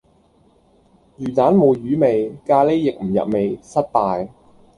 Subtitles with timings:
[1.19, 4.29] 魚蛋冇魚味，咖喱亦唔入味，失敗